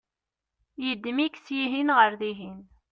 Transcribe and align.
yeddem-ik 0.85 1.35
syihen 1.45 1.89
ɣer 1.97 2.11
dihin 2.19 2.57